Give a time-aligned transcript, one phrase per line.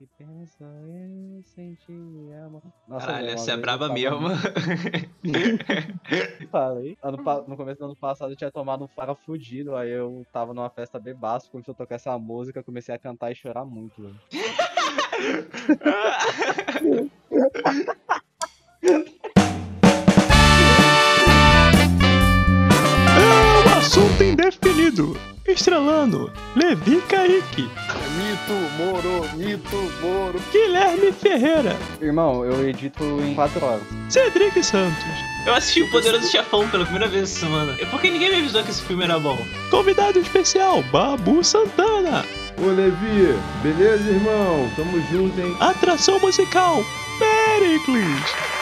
[0.00, 1.92] que pensa eu sentir
[2.46, 2.62] amor.
[2.88, 4.30] Caralho, velho, uma essa é braba mesmo.
[4.30, 4.34] no-
[6.50, 6.96] Falei.
[7.02, 10.54] Ano, no começo do ano passado eu tinha tomado um fara fudido, aí eu tava
[10.54, 14.16] numa festa bebaço, começou a tocar essa música, comecei a cantar e chorar muito, velho.
[23.16, 25.16] É um assunto indefinido.
[25.52, 27.68] Estrelando Levi Kaique,
[28.16, 30.40] Mito, Moro, Mito, Moro.
[30.52, 33.82] Guilherme Ferreira, Irmão, eu edito em 4 horas.
[34.08, 35.04] Cedric Santos.
[35.46, 37.74] Eu assisti o Poderoso Chefão pela primeira vez essa semana.
[37.80, 39.38] É porque ninguém me avisou que esse filme era bom.
[39.70, 42.24] Convidado especial, Babu Santana.
[42.58, 44.70] Ô Levi, beleza, irmão?
[44.76, 45.56] Tamo junto, hein?
[45.60, 46.84] Atração musical,
[47.18, 48.59] Pericles.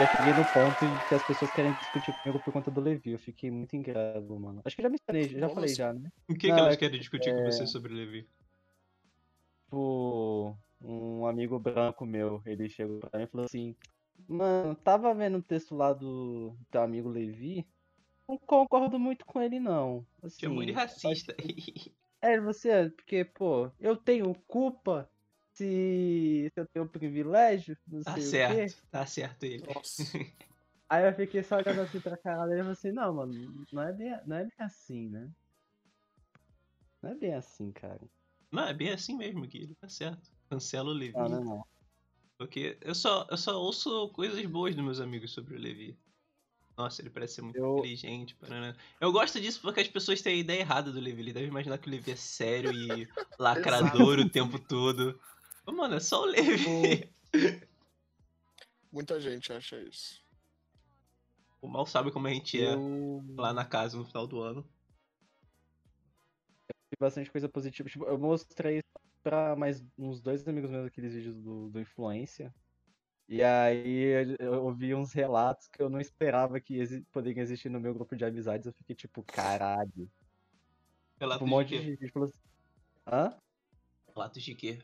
[0.00, 3.10] Já cheguei no ponto em que as pessoas querem discutir comigo por conta do Levi.
[3.10, 4.62] Eu fiquei muito incrédulo, mano.
[4.64, 6.10] Acho que já mencionei, já Como falei já, né?
[6.26, 8.26] O que, Não, que elas é- querem discutir com é- você sobre Levi?
[9.64, 13.76] Tipo, um amigo branco meu, ele chegou pra mim e falou assim:
[14.26, 17.66] Mano, tava vendo o texto lá do teu amigo Levi.
[18.26, 20.06] Não concordo muito com ele, não.
[20.22, 21.36] Assim, Chamou de racista.
[22.22, 25.10] É, você, porque, pô, eu tenho culpa
[25.60, 28.30] se, se eu tenho privilégio, não tá sei o quê.
[28.30, 29.62] certo, tá certo ele.
[29.74, 30.02] Nossa.
[30.88, 33.82] Aí eu fiquei só olhando assim pra cara dele e falei assim, não, mano, não
[33.82, 35.30] é, bem, não é bem assim, né?
[37.02, 38.00] Não é bem assim, cara.
[38.50, 40.30] Não, é bem assim mesmo, Guilherme, tá certo.
[40.48, 41.16] Cancela o Levi.
[41.16, 41.66] Não, não, não.
[42.36, 45.96] Porque eu só, eu só ouço coisas boas dos meus amigos sobre o Levi.
[46.76, 48.34] Nossa, ele parece ser muito Eu- inteligente.
[48.34, 48.74] Paraná.
[49.00, 51.20] Eu gosto disso porque as pessoas têm a ideia errada do Levi.
[51.20, 53.06] Ele deve imaginar que o Levi é sério e
[53.38, 55.20] lacrador o tempo todo.
[55.72, 57.12] Mano, é só o Levi.
[58.92, 60.22] Muita gente acha isso.
[61.62, 64.68] O mal sabe como a gente é Eu lá na casa no final do ano.
[66.90, 67.88] vi bastante coisa positiva.
[67.88, 68.82] Tipo, eu mostrei
[69.22, 72.54] pra mais uns dois amigos meus aqueles vídeos do, do Influência.
[73.28, 77.78] E aí eu ouvi uns relatos que eu não esperava que exi poderiam existir no
[77.78, 78.66] meu grupo de amizades.
[78.66, 80.10] Eu fiquei tipo, caralho.
[81.20, 81.96] Relatos Tipo, um monte de de quê?
[82.00, 82.40] gente falou assim.
[83.06, 83.38] Hã?
[84.08, 84.82] Relatos de quê?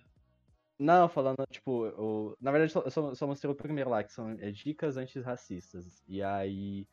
[0.79, 2.37] Não, falando, tipo, o...
[2.41, 6.03] na verdade eu só, só mostrei o primeiro lá, que são é, dicas antirracistas.
[6.07, 6.87] E aí,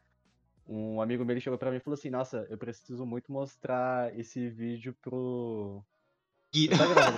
[0.65, 4.49] um amigo meu chegou pra mim e falou assim: Nossa, eu preciso muito mostrar esse
[4.49, 5.83] vídeo pro.
[6.53, 7.17] Gui- Tá gravando?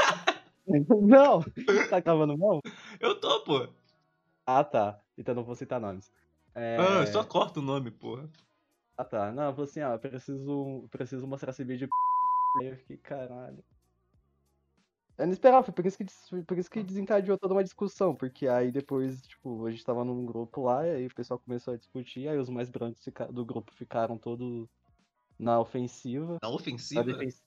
[1.07, 1.43] não!
[1.89, 2.59] Tá gravando não?
[2.99, 3.67] Eu tô, pô.
[4.47, 4.99] Ah, tá.
[5.17, 6.11] Então eu não vou citar nomes.
[6.55, 6.77] É...
[6.79, 8.27] Ah, eu só corta o nome, porra.
[8.97, 9.31] Ah, tá.
[9.31, 11.87] Não, eu falei assim: Ah, eu preciso, preciso mostrar esse vídeo.
[12.61, 13.63] Eu fiquei, caralho.
[15.17, 16.05] Eu não esperava, foi por isso, que,
[16.43, 20.25] por isso que desencadeou toda uma discussão, porque aí depois, tipo, a gente tava num
[20.25, 23.73] grupo lá, e aí o pessoal começou a discutir, aí os mais brancos do grupo
[23.73, 24.67] ficaram todos
[25.39, 26.33] na ofensiva.
[26.41, 27.03] Na Na, ofensiva?
[27.03, 27.43] defensi-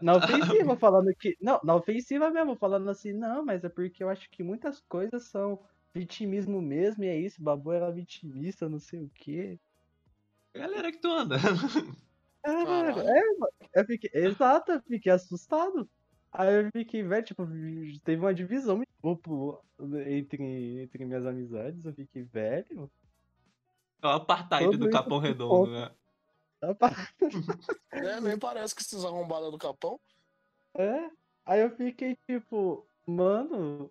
[0.00, 1.36] na ofensiva, falando que.
[1.40, 5.24] Não, na ofensiva mesmo, falando assim, não, mas é porque eu acho que muitas coisas
[5.28, 5.60] são
[5.94, 9.58] vitimismo mesmo, e é isso, o Babu era vitimista, não sei o quê.
[10.54, 11.36] Galera que tu anda.
[12.42, 13.00] Caralho.
[13.00, 13.52] é, mano.
[13.74, 15.88] Eu fiquei, exato, fiquei assustado.
[16.32, 17.46] Aí eu fiquei, velho, tipo,
[18.04, 18.82] teve uma divisão
[20.06, 21.84] entre, entre minhas amizades.
[21.84, 22.90] Eu fiquei, velho.
[24.00, 25.90] É o apartheid do Capão Redondo, né?
[26.62, 26.96] rapaz,
[27.90, 30.00] É, nem parece que esses arrombados do Capão.
[30.74, 31.10] É.
[31.44, 33.90] Aí eu fiquei, tipo, mano.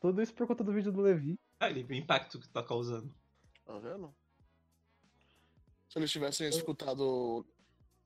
[0.00, 1.38] Tudo isso por conta do vídeo do Levi.
[1.60, 3.14] Ah, ele vê o impacto que tá causando.
[3.64, 4.12] Tá vendo?
[5.88, 7.46] Se eles tivessem escutado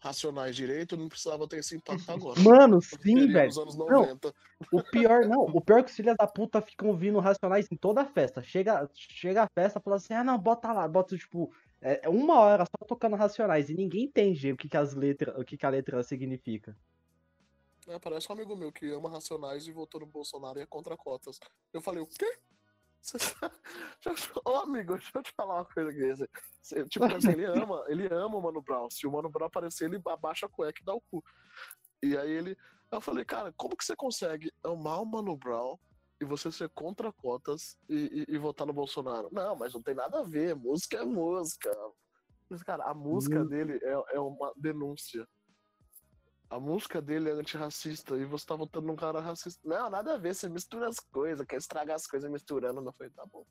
[0.04, 2.38] Racionais direito, não precisava ter esse impacto agora.
[2.40, 3.50] Mano, sim, velho.
[3.74, 4.02] Não.
[4.02, 4.34] 90.
[4.70, 5.44] O pior, não.
[5.44, 8.42] O pior é que os filhos da puta ficam ouvindo Racionais em toda a festa.
[8.42, 11.50] Chega, chega a festa e fala assim: ah, não, bota lá, bota, tipo,
[11.80, 13.70] é, uma hora só tocando Racionais.
[13.70, 16.76] E ninguém entende o que, que as letras, o que, que a letra significa.
[17.88, 20.98] É, parece um amigo meu que ama Racionais e votou no Bolsonaro e é contra
[20.98, 21.40] cotas.
[21.72, 22.38] Eu falei, o quê?
[23.04, 23.50] Você tá-
[24.46, 25.92] Ô amigo, deixa eu te falar uma coisa
[26.88, 28.88] Tipo assim, ele ama, ele ama o Mano Brown.
[28.90, 31.22] Se o Mano Brown aparecer, ele abaixa a cueca e dá o cu.
[32.02, 32.56] E aí ele.
[32.90, 35.78] Eu falei, cara, como que você consegue amar o Mano Brown
[36.20, 39.28] e você ser contra cotas e, e- e votar no Bolsonaro?
[39.32, 40.54] Não, mas não tem nada a ver.
[40.54, 41.70] Música é música.
[42.48, 43.46] Mas, cara, a música Hum.
[43.46, 45.28] dele é, é uma denúncia.
[46.54, 49.60] A música dele é antirracista e você tá votando num cara racista.
[49.64, 52.80] Não, nada a ver, você mistura as coisas, quer estragar as coisas misturando.
[52.80, 53.44] Não foi, tá bom.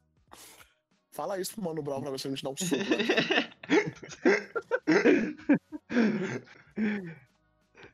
[1.12, 2.82] Fala isso pro Mano Brown pra ver se a gente dá um soco.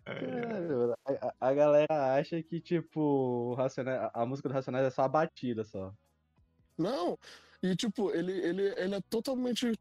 [0.05, 5.03] É, a, a- galera acha que, tipo, Racionais, a, a música do Racionais é só
[5.03, 5.93] a batida só.
[6.77, 7.17] Não,
[7.61, 9.77] e tipo, ele, ele, ele é totalmente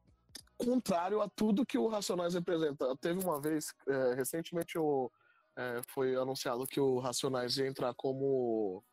[0.59, 2.97] contrário a tudo que o Racionais representa.
[3.01, 5.11] Teve uma vez, é, recentemente, o,
[5.57, 8.85] é, foi anunciado que o Racionais ia entrar como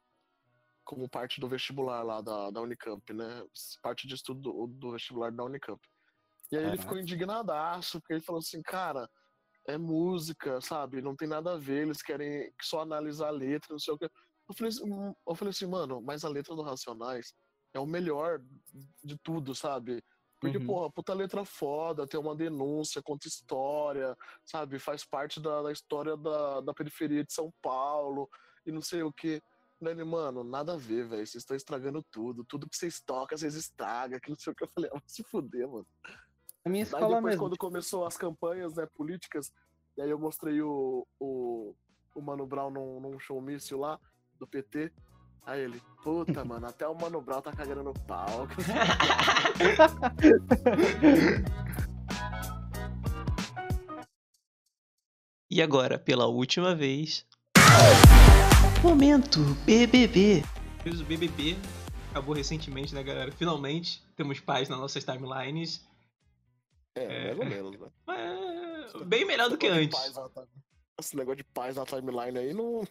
[0.85, 3.43] como parte do vestibular lá da, da Unicamp, né?
[3.81, 5.81] Parte de estudo do, do vestibular da Unicamp.
[6.51, 9.09] E aí ele ficou indignadaço, porque ele falou assim, cara,
[9.67, 11.01] é música, sabe?
[11.01, 14.05] Não tem nada a ver, eles querem só analisar a letra, não sei o que.
[14.05, 17.33] Eu falei, assim, hum, eu falei assim, mano, mas a letra do Racionais
[17.73, 18.39] é o melhor
[19.03, 20.03] de tudo, sabe?
[20.51, 20.65] Porque, Uhum.
[20.67, 24.15] porra, puta letra foda, tem uma denúncia, conta história,
[24.45, 24.79] sabe?
[24.79, 28.29] Faz parte da, da história da, da periferia de São Paulo
[28.65, 29.41] e não sei o que.
[29.81, 31.25] Ele, mano, nada a ver, velho.
[31.27, 32.43] Vocês estão estragando tudo.
[32.45, 34.19] Tudo que vocês tocam, vocês estragam.
[34.19, 34.63] Que não sei o que.
[34.63, 35.85] Eu falei, ah, vai se fuder, mano.
[36.63, 37.39] A minha Aí escola depois, mesmo.
[37.41, 39.51] quando começou as campanhas né, políticas,
[39.95, 41.75] e aí eu mostrei o, o,
[42.15, 43.99] o Mano Brown num, num showmício lá,
[44.39, 44.91] do PT.
[45.45, 48.47] Aí ele, puta, mano, até o Mano Brown tá cagando no pau.
[55.47, 57.25] E agora, pela última vez.
[58.83, 60.43] Momento BBB.
[60.85, 61.55] O BBB
[62.09, 63.31] acabou recentemente, né, galera?
[63.31, 65.87] Finalmente temos paz nas nossas timelines.
[66.95, 67.87] É, mais ou menos, né?
[68.07, 69.97] Mas, bem melhor do que antes.
[70.99, 72.83] Esse negócio de paz na timeline aí não.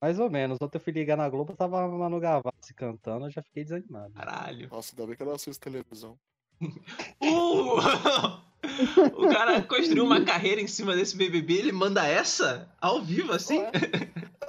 [0.00, 0.58] Mais ou menos.
[0.60, 4.12] Ontem eu fui ligar na Globo, tava a Manu Gavassi cantando, eu já fiquei desanimado.
[4.14, 4.68] Caralho.
[4.68, 6.18] Nossa, ainda bem que eu não assisto televisão.
[7.22, 8.46] Uh!
[9.16, 13.58] o cara construiu uma carreira em cima desse BBB, ele manda essa ao vivo assim?
[13.58, 13.70] Ué,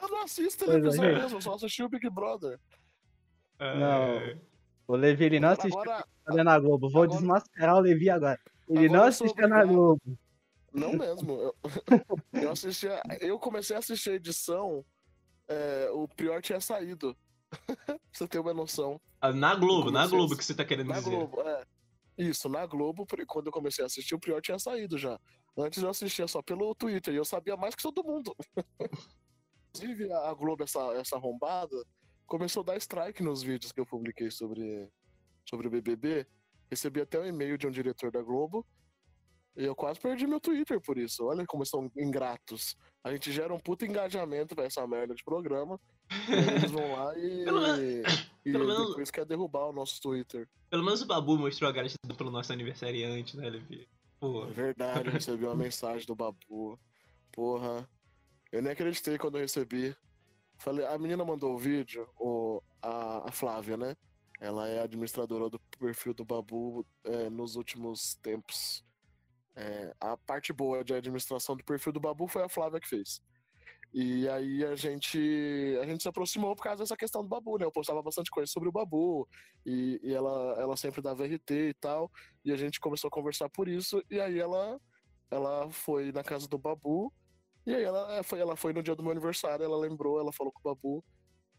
[0.01, 1.19] eu não assisto é, televisão gente.
[1.21, 2.59] mesmo, eu só assisti o Big Brother.
[3.59, 4.39] Não.
[4.87, 6.89] O Levi, ele não assistiu Agora, na Globo.
[6.89, 8.39] Vou agora- desmascarar o Levi agora.
[8.69, 9.65] Ele Agora não assistiu na.
[9.65, 10.01] Globo.
[10.73, 11.33] Não mesmo.
[11.33, 11.55] Eu,
[12.33, 12.87] eu assisti.
[12.87, 14.85] a- Eu comecei a assistir a edição.
[15.47, 17.15] É, o Prior tinha saído.
[17.87, 18.99] pra você ter uma noção.
[19.21, 21.09] Ah, Na Globo, na a- Globo que você tá querendo Na dizer.
[21.09, 21.63] Globo, é.
[22.17, 25.19] Isso, na Globo, quando eu comecei a assistir, o Prior tinha saído já.
[25.57, 28.35] Antes eu assistia só pelo Twitter e eu sabia mais que todo mundo.
[29.75, 31.75] Inclusive, a a Globo, essa, essa arrombada,
[32.25, 34.89] começou a dar strike nos vídeos que eu publiquei sobre,
[35.47, 36.25] sobre o BBB.
[36.69, 38.65] Recebi até um e-mail de um diretor da Globo.
[39.57, 41.25] E eu quase perdi meu Twitter por isso.
[41.25, 42.77] Olha como são ingratos.
[43.03, 45.79] A gente gera um puto engajamento pra essa merda de programa.
[46.29, 48.03] E eles vão lá e, Pelo e
[48.51, 50.47] pelo menos- depois quer derrubar o nosso Twitter.
[50.69, 53.87] Pelo menos o Babu mostrou a gratidão pelo nosso aniversariante, né, Levi?
[54.19, 56.79] Pô, É verdade, eu recebi uma mensagem do Babu.
[57.31, 57.87] Porra.
[58.51, 59.95] Eu nem acreditei quando eu recebi.
[60.59, 63.95] Falei, a menina mandou o vídeo, o, a, a Flávia, né?
[64.39, 68.83] Ela é administradora do perfil do Babu é, nos últimos tempos.
[69.59, 73.19] É, a parte boa de administração do perfil do Babu foi a Flávia que fez.
[73.91, 75.17] E aí a gente,
[75.81, 77.65] a gente se aproximou por causa dessa questão do Babu, né?
[77.65, 79.27] Eu postava bastante coisa sobre o Babu
[79.65, 82.11] e, e ela, ela sempre dava RT e tal.
[82.45, 84.03] E a gente começou a conversar por isso.
[84.11, 84.79] E aí ela,
[85.31, 87.11] ela foi na casa do Babu.
[87.65, 90.31] E aí ela é, foi, ela foi no dia do meu aniversário, ela lembrou, ela
[90.31, 91.03] falou com o Babu.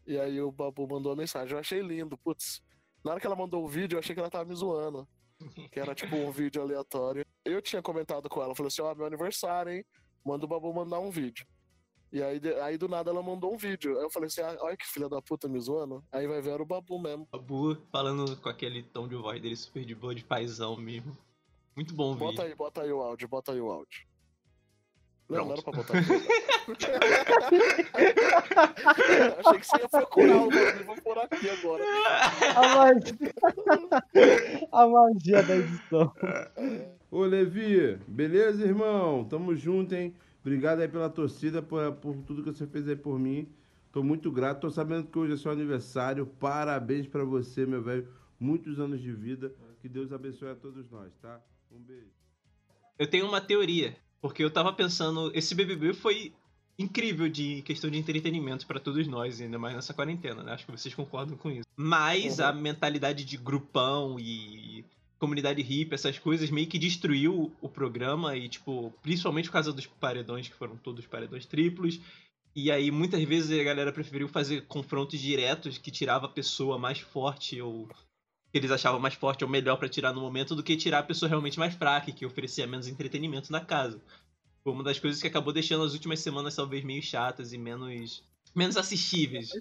[0.07, 1.53] E aí o Babu mandou a mensagem.
[1.53, 2.61] Eu achei lindo, putz.
[3.03, 5.05] Na hora que ela mandou o vídeo, eu achei que ela tava me zoando.
[5.71, 7.25] Que era tipo um vídeo aleatório.
[7.45, 9.85] Eu tinha comentado com ela, falei assim, ó, meu aniversário, hein?
[10.25, 11.45] Manda o Babu mandar um vídeo.
[12.11, 13.97] E aí, aí do nada ela mandou um vídeo.
[13.97, 16.03] Aí eu falei assim, ah, olha que filha da puta me zoando.
[16.11, 17.27] Aí vai ver era o Babu mesmo.
[17.31, 21.15] Babu falando com aquele tom de voz dele super de boa, de paizão mesmo.
[21.75, 22.45] Muito bom o Bota vídeo.
[22.45, 24.08] aí, bota aí o áudio, bota aí o áudio.
[25.29, 26.09] Não, não era pra botar aqui.
[29.45, 31.83] Achei que você ia procurar o bagulho, vou por aqui agora.
[32.55, 33.13] A magia,
[34.71, 36.11] a magia da edição.
[37.11, 39.23] Ô, Levi, beleza, irmão?
[39.25, 40.15] Tamo junto, hein?
[40.41, 43.47] Obrigado aí pela torcida, por, por tudo que você fez aí por mim.
[43.91, 44.61] Tô muito grato.
[44.61, 46.25] Tô sabendo que hoje é seu aniversário.
[46.25, 48.07] Parabéns pra você, meu velho.
[48.39, 49.53] Muitos anos de vida.
[49.81, 51.39] Que Deus abençoe a todos nós, tá?
[51.71, 52.11] Um beijo.
[52.97, 56.33] Eu tenho uma teoria, porque eu tava pensando, esse BBB foi
[56.77, 60.53] incrível de questão de entretenimento pra todos nós, ainda mais nessa quarentena, né?
[60.53, 61.67] Acho que vocês concordam com isso.
[61.75, 62.45] Mas Uhum.
[62.45, 64.85] a mentalidade de grupão e
[65.19, 69.85] comunidade hippie, essas coisas meio que destruiu o programa e tipo, principalmente por causa dos
[69.85, 71.99] paredões que foram todos paredões triplos.
[72.55, 76.99] E aí muitas vezes a galera preferiu fazer confrontos diretos que tirava a pessoa mais
[76.99, 77.89] forte ou
[78.51, 81.03] que eles achavam mais forte ou melhor pra tirar no momento do que tirar a
[81.03, 84.01] pessoa realmente mais fraca que oferecia menos entretenimento na casa.
[84.63, 88.23] Foi uma das coisas que acabou deixando as últimas semanas talvez meio chatas e menos
[88.55, 89.51] menos assistíveis.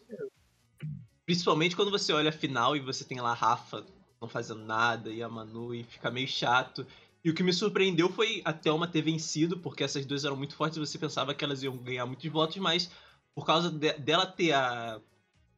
[1.26, 3.84] Principalmente quando você olha a final e você tem lá a Rafa
[4.20, 6.86] não fazendo nada e a Manu e fica meio chato.
[7.24, 10.56] E o que me surpreendeu foi a Thelma ter vencido, porque essas duas eram muito
[10.56, 12.90] fortes e você pensava que elas iam ganhar muitos votos, mas
[13.34, 15.00] por causa de- dela ter a,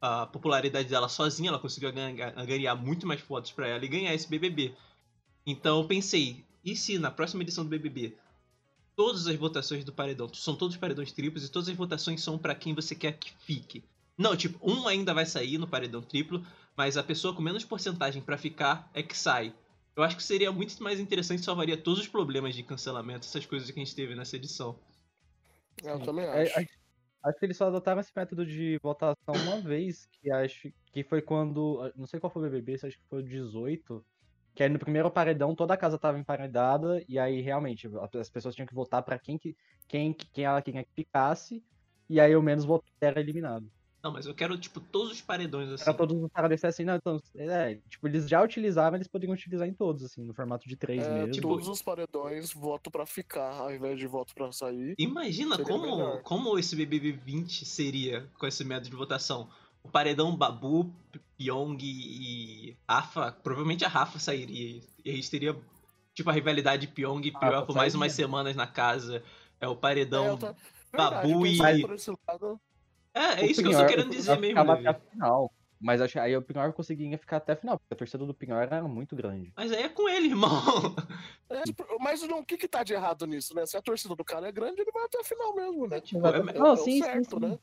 [0.00, 4.28] a popularidade dela sozinha, ela conseguiu ganhar, muito mais votos pra ela e ganhar esse
[4.28, 4.75] BBB.
[5.47, 8.16] Então eu pensei, e se na próxima edição do BBB
[8.97, 12.54] todas as votações do paredão são todos paredões triplos e todas as votações são para
[12.54, 13.83] quem você quer que fique.
[14.16, 16.45] Não, tipo, um ainda vai sair no paredão triplo,
[16.76, 19.54] mas a pessoa com menos porcentagem para ficar é que sai.
[19.97, 23.47] Eu acho que seria muito mais interessante e salvaria todos os problemas de cancelamento, essas
[23.47, 24.78] coisas que a gente teve nessa edição.
[25.83, 26.59] Eu também É, acho.
[26.59, 26.69] acho,
[27.23, 31.23] acho que eles só adotaram esse método de votação uma vez, que acho que foi
[31.23, 31.93] quando.
[31.97, 34.05] Não sei qual foi o BBB, acho que foi o 18.
[34.55, 38.55] Que aí no primeiro paredão toda a casa tava emparedada, e aí realmente as pessoas
[38.55, 41.65] tinham que votar pra quem, que, quem, quem ela queria que ficasse,
[42.09, 43.71] e aí o menos votado era eliminado.
[44.02, 45.85] Não, mas eu quero, tipo, todos os paredões assim.
[45.85, 49.69] Pra todos os paredões assim, não, então, é, tipo, eles já utilizaram, eles poderiam utilizar
[49.69, 51.42] em todos, assim, no formato de três É, mesmo.
[51.42, 54.95] todos os paredões, voto pra ficar, ao invés de voto pra sair.
[54.99, 56.23] Imagina como, melhor.
[56.23, 59.49] como esse BBB 20 seria com esse método de votação.
[59.83, 60.90] O paredão Babu,
[61.37, 64.80] Pyong e Rafa, provavelmente a Rafa sairia.
[65.04, 65.57] E a gente teria,
[66.14, 69.23] tipo, a rivalidade Pyong e Rafa por mais umas semanas na casa.
[69.61, 70.26] É o É, paredão.
[70.26, 70.54] eu tá-
[70.92, 71.87] Babu Verdade, e-
[73.14, 74.73] É, é isso que eu Pinhor- tô querendo dizer Pinhor mesmo.
[74.73, 75.52] até a final.
[75.83, 78.62] Mas acho aí o Pinhor conseguiria ficar até a final, porque a torcida do Pinhor
[78.62, 79.50] era muito grande.
[79.57, 80.50] Mas aí é com ele, irmão.
[81.49, 81.62] é,
[81.99, 83.64] mas não, o que que tá de errado nisso, né?
[83.64, 86.00] Se a torcida do cara é grande, ele vai até a final mesmo, né?
[86.00, 86.57] Tipo, Exatamente.
[86.57, 87.40] é- não, é sim, sim, certo, sim.
[87.47, 87.59] né?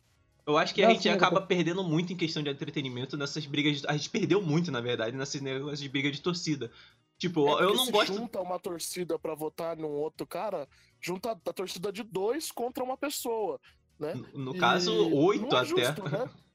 [0.48, 2.50] Eu acho que a Não, gente sim, eu acaba tô- perdendo muito em questão de
[2.50, 3.82] entretenimento nessas brigas.
[3.82, 6.72] de- A gente perdeu muito, na verdade, nessas negócios de briga de torcida.
[7.20, 8.14] Tipo, É eu não se gosto.
[8.14, 10.68] junta uma torcida pra votar num outro cara,
[11.02, 13.60] junta a torcida de dois contra uma pessoa,
[14.00, 14.14] né?
[14.34, 15.66] No caso, oito é até.
[15.66, 16.30] justo, né?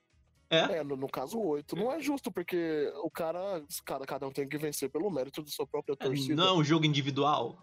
[0.52, 0.80] É?
[0.80, 1.74] É, no, no caso, oito.
[1.74, 5.50] Não é justo, porque o cara, cada, cada um tem que vencer pelo mérito de
[5.50, 6.34] sua própria torcida.
[6.34, 7.58] Não é um jogo individual.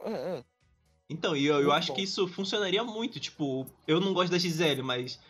[0.00, 0.44] É, é.
[1.08, 1.94] Então, e eu, eu acho bom.
[1.94, 3.20] que isso funcionaria muito.
[3.20, 5.20] Tipo, eu não gosto da Gisele, mas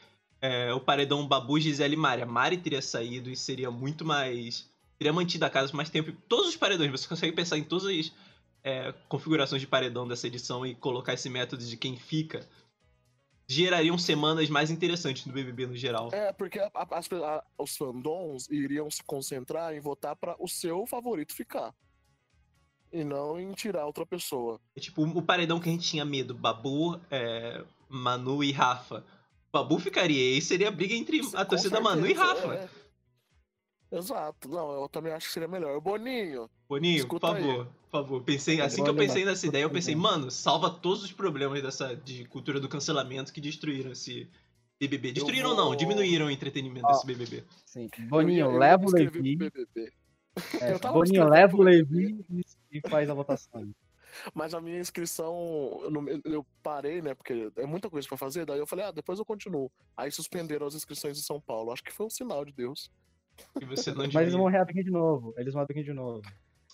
[0.40, 2.22] é, o paredão Babu, Gisele e Mari.
[2.22, 4.66] A Mari teria saído e seria muito mais.
[4.98, 6.08] Teria mantido a casa por mais tempo.
[6.08, 8.12] E Todos os paredões, você consegue pensar em todas as
[8.64, 12.48] é, configurações de paredão dessa edição e colocar esse método de quem fica.
[13.52, 16.08] Gerariam semanas mais interessantes no BBB no geral.
[16.12, 20.86] É, porque a- a- a- os fandoms iriam se concentrar em votar pra o seu
[20.86, 21.74] favorito ficar.
[22.90, 24.58] E não em tirar outra pessoa.
[24.74, 29.04] É tipo, o paredão que a gente tinha medo, Babu, é, Manu e Rafa.
[29.52, 32.54] Babu ficaria, e seria a briga entre a torcida Manu e certeza, Rafa.
[32.54, 32.68] é.
[33.98, 34.48] Exato.
[34.48, 35.76] Não, eu também acho que seria melhor.
[35.76, 36.48] O Boninho.
[36.66, 37.66] Boninho, por Escuta aí.
[37.92, 38.24] Favor, por favor.
[38.24, 41.94] Pensei, assim que eu pensei nessa ideia, eu pensei, mano, salva todos os problemas dessa
[41.94, 44.28] de cultura do cancelamento que destruíram esse
[44.80, 45.12] BBB.
[45.12, 47.44] Destruíram vou- não, diminuíram o entretenimento Ó, desse BBB.
[47.64, 47.88] Sim.
[48.08, 49.38] Boninho, leva o Levi.
[50.60, 52.24] é, Boninho, leva o Levi
[52.70, 53.70] e, faz a votação.
[54.34, 55.80] Mas a minha inscrição,
[56.24, 57.14] eu, parei, né?
[57.14, 58.44] Porque é muita coisa pra fazer.
[58.44, 59.70] Daí eu falei, ah, depois eu continuo.
[59.96, 61.72] Aí suspenderam as inscrições em São Paulo.
[61.72, 62.90] Acho que foi um sinal de Deus.
[63.58, 65.32] Que você não Mas eles vão reabrir de novo.
[65.38, 66.22] Eles vão abrir de novo.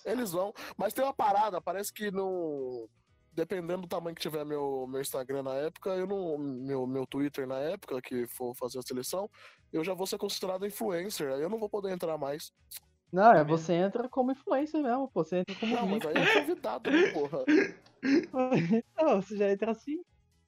[0.05, 0.53] Eles vão.
[0.77, 2.89] Mas tem uma parada, parece que no.
[3.31, 6.37] Dependendo do tamanho que tiver meu, meu Instagram na época, eu não.
[6.37, 9.29] Meu, meu Twitter na época, que for fazer a seleção,
[9.71, 11.31] eu já vou ser considerado influencer.
[11.31, 12.51] Aí eu não vou poder entrar mais.
[13.11, 13.57] Não, é mesmo?
[13.57, 15.23] você entra como influencer mesmo, pô.
[15.23, 17.43] Você entra como Não, mas aí é convidado, né, porra?
[18.97, 20.01] Não, você já entra assim.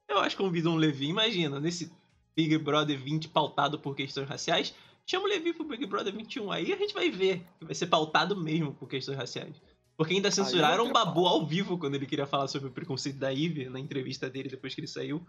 [0.08, 1.92] Eu acho que convida um Levi, imagina, nesse
[2.36, 6.74] Big Brother 20 pautado por questões raciais, chama o Levi pro Big Brother 21, aí
[6.74, 9.56] a gente vai ver que vai ser pautado mesmo por questões raciais.
[9.98, 13.30] Porque ainda censuraram o Babu ao vivo quando ele queria falar sobre o preconceito da
[13.30, 15.26] Ivy na entrevista dele depois que ele saiu.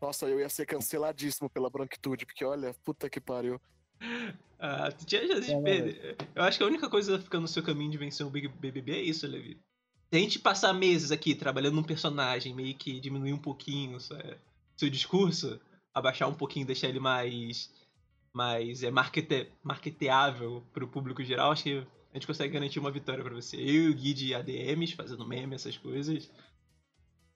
[0.00, 3.60] Nossa, eu ia ser canceladíssimo pela branquitude, porque olha, puta que pariu.
[4.58, 6.16] Ah, tu tinha chance de É, perder.
[6.34, 8.48] Eu acho que a única coisa que fica no seu caminho de vencer um Big
[8.48, 9.60] BBB é isso, Levi.
[10.10, 14.38] Se a gente passar meses aqui trabalhando num personagem, meio que diminuir um pouquinho é,
[14.74, 15.60] seu discurso,
[15.92, 17.70] abaixar um pouquinho, deixar ele mais
[18.36, 23.24] mais é markete, marketeável pro público geral, acho que a gente consegue garantir uma vitória
[23.24, 23.56] pra você.
[23.56, 26.30] Eu e o Gui de ADMs fazendo meme, essas coisas.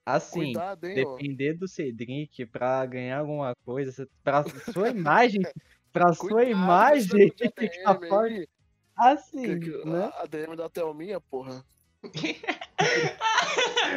[0.05, 1.15] Assim, Cuidado, hein, ó.
[1.17, 5.41] depender do Cedric pra ganhar alguma coisa, pra sua imagem,
[5.91, 8.49] pra sua imagem ficar ADM forte,
[8.95, 10.11] assim, que- que- né?
[10.19, 11.65] A DM da Thelminha, porra.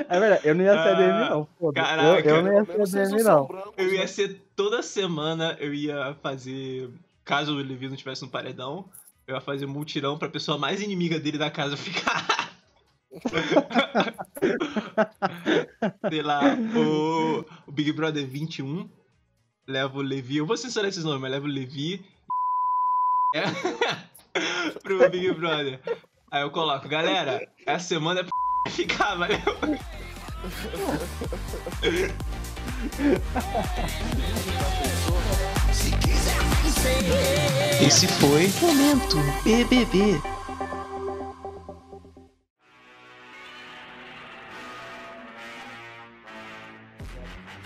[0.09, 2.29] É verdade, eu não ia ser Ah, ADM não, caraca.
[2.29, 3.47] eu, eu não ia ser são não.
[3.47, 4.07] brancos, Eu ia né?
[4.07, 6.91] ser toda semana, eu ia fazer.
[7.25, 8.89] Caso o Levi não tivesse no paredão,
[9.27, 12.53] eu ia fazer um multirão pra pessoa mais inimiga dele da casa ficar.
[16.11, 16.41] Sei lá,
[16.77, 18.89] o, o Big Brother 21
[19.67, 20.37] leva o Levi.
[20.39, 22.05] Eu vou censurar esses nomes, mas leva o Levi
[24.83, 25.81] pro Big Brother.
[26.31, 28.33] Aí eu coloco, galera, essa semana é pra
[28.71, 29.39] ficar, valeu?
[37.81, 40.21] Esse foi Momento BBB.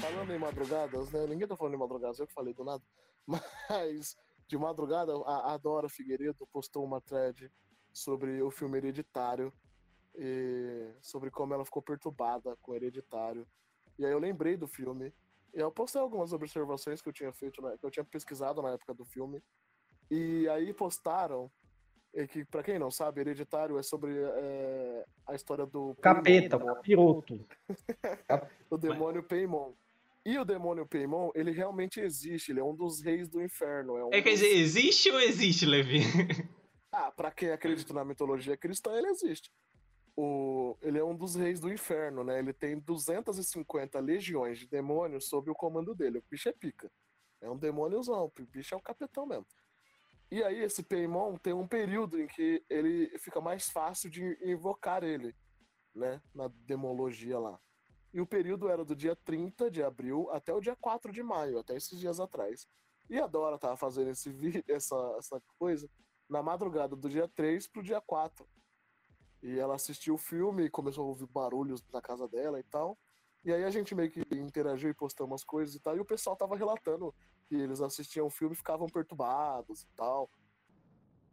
[0.01, 1.27] falando em madrugadas, né?
[1.27, 2.83] Ninguém tá falando em madrugadas, eu que falei do nada.
[3.27, 7.51] Mas de madrugada, a, a Dora Figueiredo postou uma thread
[7.93, 9.53] sobre o filme Hereditário
[10.19, 13.47] e sobre como ela ficou perturbada com Hereditário.
[13.99, 15.13] E aí eu lembrei do filme.
[15.55, 18.93] E eu postei algumas observações que eu tinha feito, que eu tinha pesquisado na época
[18.93, 19.43] do filme.
[20.11, 21.51] E aí postaram
[22.15, 25.95] e que, pra quem não sabe, Hereditário é sobre é, a história do.
[26.01, 27.47] Capeta, o capiroto.
[28.71, 29.73] o demônio Paimon.
[30.25, 33.97] E o demônio Paimon, ele realmente existe, ele é um dos reis do inferno.
[33.97, 36.01] É, um É, quer dos- dizer, existe ou existe, Levi?
[36.93, 39.51] Ah, pra quem acredita na mitologia cristã, ele existe.
[40.21, 40.77] O...
[40.83, 42.41] Ele é um dos reis do inferno, né?
[42.41, 46.19] Ele tem 250 legiões de demônios sob o comando dele.
[46.19, 46.91] O bicho é pica.
[47.41, 49.47] É um demôniozão, o bicho é o capetão mesmo.
[50.29, 55.05] E aí, esse Paimon tem um período em que ele fica mais fácil de invocar
[55.05, 55.37] ele,
[55.95, 56.21] né?
[56.35, 57.57] Na demologia lá.
[58.13, 61.61] E o período era do dia 30 de abril até o dia 4 de maio,
[61.61, 62.67] até esses dias atrás.
[63.09, 65.89] E a Dora tava fazendo esse vídeo, essa, essa coisa,
[66.29, 68.45] na madrugada do dia 3 pro dia 4.
[69.43, 72.99] E ela assistiu o filme e começou a ouvir barulhos na casa dela e tal.
[73.45, 75.97] E aí a gente meio que interagiu e postou umas coisas e tal.
[75.97, 77.15] E o pessoal tava relatando
[77.49, 80.29] que eles assistiam o filme e ficavam perturbados e tal.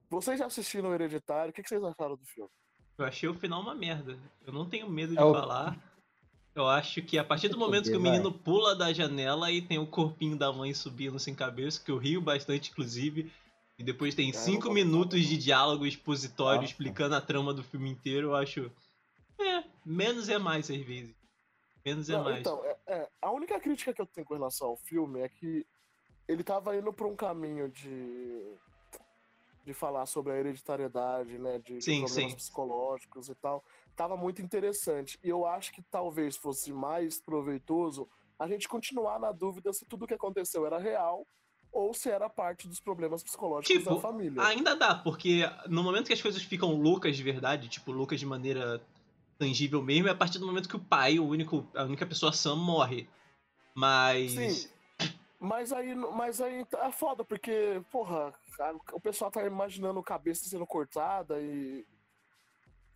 [0.09, 1.49] Vocês já assistiram Hereditário?
[1.49, 2.49] O que que vocês acharam do filme?
[2.97, 4.17] Eu achei o final uma merda.
[4.45, 5.77] Eu não tenho medo de É o- falar.
[6.53, 9.77] Eu acho que a partir do momento que o menino pula da janela e tem
[9.77, 13.29] o corpinho da mãe subindo sem cabeça, que eu rio bastante, inclusive.
[13.77, 16.71] E depois tem É, não cinco minutos de diálogo expositório Nossa.
[16.71, 18.27] explicando a trama do filme inteiro.
[18.29, 18.71] Eu acho.
[19.39, 21.15] É, menos é mais às vezes.
[21.85, 22.39] Menos é Não, mais.
[22.39, 25.65] Então, é- é, a única crítica que eu tenho com relação ao filme é que
[26.27, 28.55] ele tava indo pra um caminho de
[29.65, 32.37] de falar sobre a hereditariedade, né, de, de Sim, problemas sim.
[32.37, 33.65] psicológicos e tal.
[33.95, 35.17] Tava muito interessante.
[35.23, 40.05] E eu acho que talvez fosse mais proveitoso a gente continuar na dúvida se tudo
[40.05, 41.25] que aconteceu era real
[41.75, 44.41] ou se era parte dos problemas psicológicos Tipo, da família.
[44.41, 48.25] Ainda dá, porque no momento que as coisas ficam loucas de verdade, tipo, loucas de
[48.25, 48.81] maneira
[49.37, 52.31] tangível mesmo, é a partir do momento que o pai, o único, a única pessoa
[52.31, 53.09] sã, morre.
[53.75, 54.31] Mas.
[54.31, 54.69] Sim.
[55.37, 58.33] Mas aí, mas aí é foda, porque, porra,
[58.93, 61.85] o pessoal tá imaginando cabeça sendo cortada e.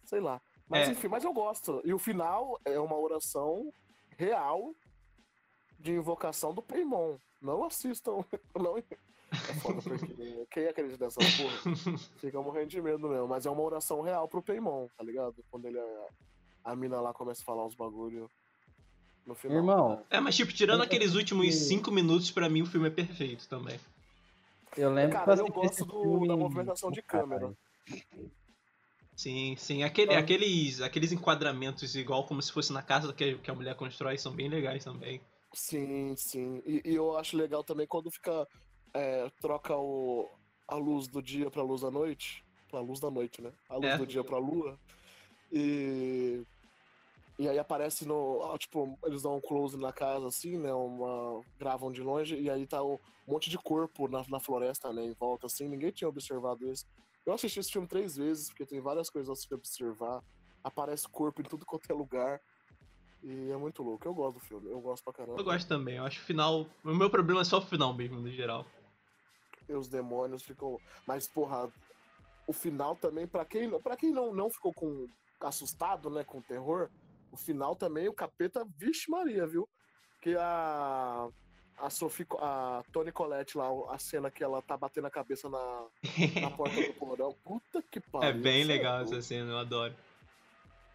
[0.05, 0.41] Sei lá.
[0.69, 0.91] Mas É.
[0.93, 1.81] enfim, mas eu gosto.
[1.83, 3.73] E o final é uma oração
[4.17, 4.73] real
[5.77, 7.17] de invocação do Paimon.
[7.41, 8.23] Não assistam.
[8.55, 8.77] Não...
[8.77, 11.75] É foda, porque quem acredita nessa porra
[12.19, 13.27] fica morrendo de medo mesmo.
[13.27, 15.35] Mas é uma oração real pro Paimon, tá ligado?
[15.51, 15.79] Quando ele.
[16.63, 18.29] A mina lá começa a falar uns bagulho
[19.25, 19.57] no final.
[19.57, 23.47] Irmão, É, mas tipo, tirando aqueles últimos cinco minutos, pra mim o filme é perfeito
[23.47, 23.79] também.
[24.75, 27.53] eu lembro Cara, que eu gosto do- filme- da movimentação de câmera.
[29.15, 29.83] Sim, sim.
[29.83, 30.19] Aquele, Ah.
[30.19, 34.31] aqueles, aqueles enquadramentos, igual como se fosse na casa que, que a mulher constrói, são
[34.31, 35.19] bem legais também.
[35.53, 36.61] Sim, sim.
[36.65, 38.47] E, e eu acho legal também quando fica.
[38.93, 40.29] é, troca o,
[40.67, 42.43] a luz do dia pra luz da noite.
[42.69, 43.51] Pra luz da noite, né?
[43.67, 43.97] A luz É.
[43.97, 44.79] do dia pra lua.
[45.51, 46.43] E.
[47.37, 48.43] E aí aparece no.
[48.43, 50.73] ah, Tipo, eles dão um close na casa, assim, né?
[50.73, 55.03] Uma, gravam de longe, e aí tá um monte de corpo na, na floresta, né?
[55.05, 55.67] Em volta, assim.
[55.67, 56.85] Ninguém tinha observado isso.
[57.25, 60.21] Eu assisti esse filme três vezes, porque tem várias coisas a se observar.
[60.63, 62.41] Aparece corpo em tudo quanto é lugar.
[63.23, 64.07] E é muito louco.
[64.07, 64.69] Eu gosto do filme.
[64.69, 65.39] Eu gosto pra caramba.
[65.39, 66.65] Eu gosto também, eu acho o final.
[66.83, 68.65] O meu problema é só o final mesmo, no geral.
[69.67, 70.79] e os demônios ficam.
[71.05, 71.69] Mas, porra,
[72.47, 75.07] o final também, pra quem, pra quem não, não ficou com
[75.41, 76.89] assustado, né, com terror,
[77.31, 79.67] o final também, o capeta, vixe Maria, viu?
[80.21, 81.27] Que a.
[81.81, 85.85] A Sophie, a Tony Colette lá, a cena que ela tá batendo a cabeça na,
[86.41, 87.33] na porta do porão.
[87.41, 88.27] Puta que pariu.
[88.27, 89.13] É bem é legal louco.
[89.13, 89.95] essa cena, eu adoro.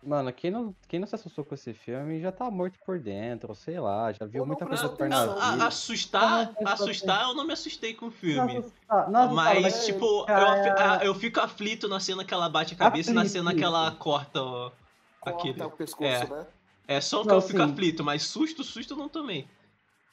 [0.06, 3.48] Mano, quem não, quem não se assustou com esse filme já tá morto por dentro,
[3.48, 5.40] ou sei lá, já viu não muita coisa prestou torna atenção.
[5.42, 5.66] a A- vida.
[5.66, 8.56] assustar, não, mas- assustar, eu não me assustei com o Não, filme.
[8.58, 12.34] assustar- não, assustar, Mas, é, tipo, eu, cara, ah, eu fico aflito na cena que
[12.34, 14.70] ela bate a cabeça e na cena que ela corta ó,
[15.20, 15.62] Corta aquele.
[15.62, 16.26] o pescoço, É.
[16.26, 16.46] né?
[16.86, 19.48] É só que Não, eu fico assim- aflito, mas susto, susto eu não tomei.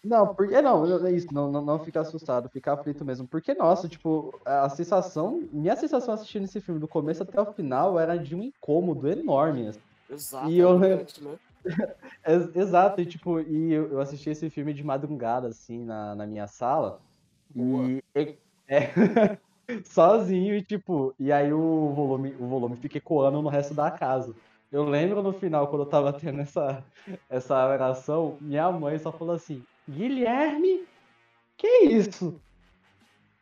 [0.04, 3.28] Não, porque não, não, é isso, não, não, não ficar assustado, ficar aflito mesmo.
[3.28, 8.00] Porque, nossa, tipo, a sensação, minha sensação assistindo esse filme do começo até o final
[8.00, 9.68] era de um incômodo enorme.
[9.68, 9.80] assim.
[10.10, 10.50] Exato.
[10.50, 11.06] E eu- né?
[12.26, 16.26] Ex- Exato, e tipo, e eu, eu assisti esse filme de madrugada, assim, na, na
[16.26, 17.00] minha sala.
[17.54, 17.88] Boa.
[17.88, 18.38] E e-
[18.68, 18.90] é,
[19.86, 24.34] sozinho, e tipo, e aí o volume, o volume fica ecoando no resto da casa.
[24.72, 26.84] Eu lembro no final, quando eu tava tendo essa,
[27.30, 30.86] essa oração, minha mãe só falou assim, Guilherme,
[31.58, 32.40] que isso?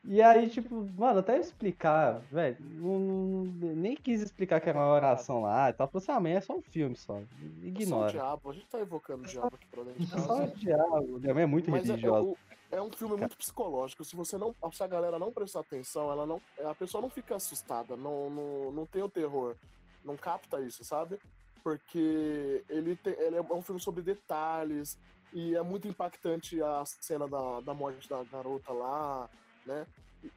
[0.04, 5.42] E aí, tipo, mano, até eu explicar, velho, nem quis explicar que era uma oração
[5.42, 5.88] lá e tal.
[5.88, 7.18] Falei assim, ah, mas é só um filme só.
[7.18, 7.26] É só
[7.64, 8.12] o Ignora.
[8.12, 11.20] diabo, a gente tá evocando o diabo aqui pra dentro de É só o diabo.
[11.20, 12.38] Minha mãe é muito Mas é, é, o-
[12.72, 14.04] é um filme muito psicológico.
[14.06, 14.56] Se você não.
[14.72, 16.42] Se a galera não prestar atenção, ela não.
[16.66, 19.56] A pessoa não fica assustada, não, não, não tem o terror.
[20.04, 21.20] Não capta isso, sabe?
[21.62, 24.98] Porque ele, tem, ele é um filme sobre detalhes.
[25.34, 29.30] E é muito impactante a cena da, da morte da garota lá,
[29.66, 29.86] né?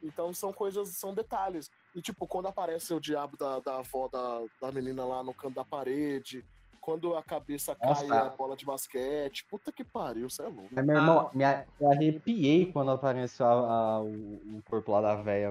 [0.03, 1.71] Então são coisas, são detalhes.
[1.95, 5.55] E tipo, quando aparece o diabo da, da avó da, da menina lá no canto
[5.55, 6.45] da parede,
[6.81, 8.07] quando a cabeça Nossa.
[8.07, 10.69] cai a bola de basquete, puta que pariu, você é louco.
[10.73, 15.51] Mas, meu irmão, me arrepiei quando apareceu a- a- o, o corpo lá da véia.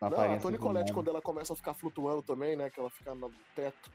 [0.00, 0.92] na Não, a Collette, nada.
[0.94, 2.68] quando ela começa a ficar flutuando também, né?
[2.70, 3.90] Que ela fica no teto.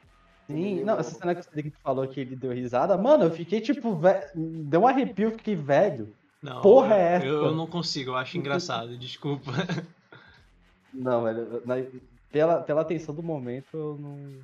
[0.46, 3.94] Sim, não, essa cena que você falou que ele deu risada, mano, eu fiquei tipo,
[3.96, 6.14] ve- deu um arrepio, eu fiquei velho.
[6.42, 7.26] Não, Porra é essa?
[7.26, 9.50] Eu, eu não consigo, eu acho engraçado, desculpa.
[10.92, 11.76] Não, velho, na-
[12.30, 14.40] pela, pela atenção do momento, eu não.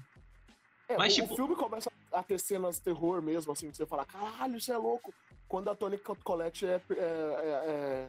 [0.88, 3.84] É, Mas, o, tipo- o filme começa a ter cenas terror mesmo, assim, que você
[3.84, 5.12] fala, caralho, isso é louco.
[5.46, 8.08] Quando a Toni Collette é, é- é- é-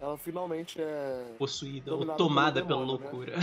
[0.00, 1.34] Ela finalmente é.
[1.38, 3.02] Possuída ou tomada pela demônio, né?
[3.10, 3.34] loucura.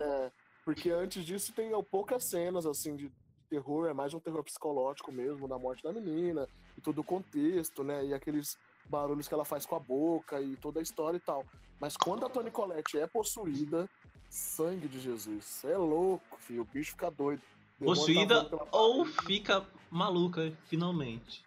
[0.00, 0.30] é,
[0.68, 3.10] porque antes disso tem poucas cenas, assim, de
[3.48, 7.82] terror, é mais um terror psicológico mesmo, da morte da menina, e todo o contexto,
[7.82, 8.04] né?
[8.04, 11.42] E aqueles barulhos que ela faz com a boca e toda a história e tal.
[11.80, 13.88] Mas quando a Toni Collette é possuída,
[14.28, 17.40] sangue de Jesus, é louco, filho, o bicho fica doido.
[17.40, 19.24] Tá Possuída ou parede.
[19.24, 21.42] fica maluca, finalmente.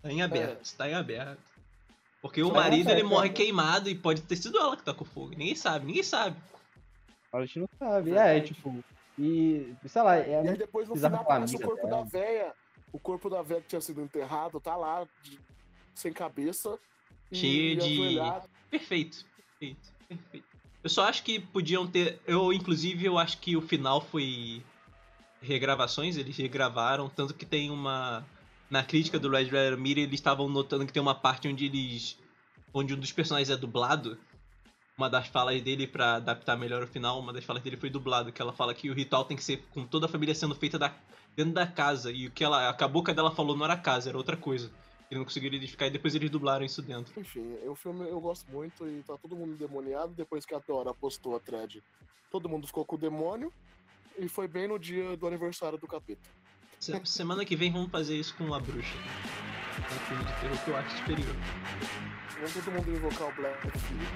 [0.00, 1.42] Tá em aberto, tá em aberto.
[2.22, 3.32] Porque o em marido ele aberto, morre é.
[3.34, 5.32] queimado e pode ter sido ela que tá com fogo.
[5.36, 6.40] Ninguém sabe, ninguém sabe.
[7.32, 8.12] A gente não sabe.
[8.12, 8.84] É, tipo.
[9.18, 9.74] E.
[9.86, 12.02] Sei lá, é E aí depois no final aparece o corpo dela.
[12.04, 12.52] da véia.
[12.92, 15.38] O corpo da véia que tinha sido enterrado tá lá, de-
[15.94, 16.78] sem cabeça.
[17.30, 18.18] e Cheio de-.
[18.70, 19.24] Perfeito,
[19.58, 20.46] perfeito, perfeito.
[20.84, 22.20] Eu só acho que podiam ter.
[22.26, 24.62] Eu, inclusive, eu acho que o final foi
[25.40, 28.24] regravações, eles regravaram, tanto que tem uma.
[28.70, 32.18] Na crítica do Red Red Media, eles estavam notando que tem uma parte onde eles.
[32.74, 34.18] onde um dos personagens é dublado.
[34.96, 38.30] Uma das falas dele, pra adaptar melhor o final, uma das falas dele foi dublado,
[38.30, 40.78] que ela fala que o ritual tem que ser com toda a família sendo feita
[40.78, 40.94] da,
[41.34, 42.12] dentro da casa.
[42.12, 42.68] E o que ela.
[42.68, 44.70] A boca dela falou não era casa, era outra coisa.
[45.10, 47.12] Ele não conseguiu identificar e depois eles dublaram isso dentro.
[47.18, 50.92] Enfim, o filme eu gosto muito e tá todo mundo endemoniado depois que a Dora
[50.94, 51.82] postou a thread.
[52.30, 53.52] Todo mundo ficou com o demônio
[54.18, 56.30] e foi bem no dia do aniversário do capeta.
[56.80, 58.96] Se- Semana que vem vamos fazer isso com a bruxa.
[59.72, 61.34] É um filme de terror que eu acho superior.
[62.34, 64.06] Vamos todo mundo invocar o Black Phillip.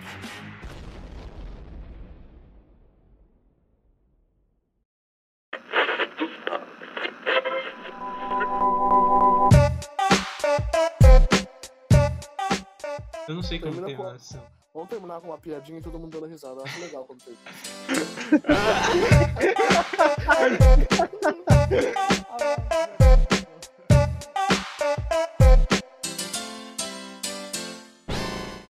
[13.26, 14.02] Eu não sei como tem com.
[14.74, 16.60] Vamos terminar com uma piadinha e todo mundo dando risada.
[16.60, 17.34] Eu acho legal quando tem.
[22.38, 22.65] Ah,